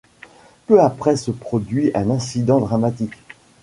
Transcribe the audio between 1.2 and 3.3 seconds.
produit un incident dramatique.